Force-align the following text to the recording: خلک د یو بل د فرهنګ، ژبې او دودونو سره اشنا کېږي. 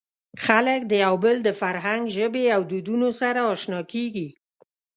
خلک 0.45 0.81
د 0.87 0.93
یو 1.05 1.15
بل 1.23 1.35
د 1.43 1.49
فرهنګ، 1.61 2.03
ژبې 2.17 2.45
او 2.55 2.61
دودونو 2.71 3.09
سره 3.21 3.39
اشنا 3.53 3.81
کېږي. 3.93 4.27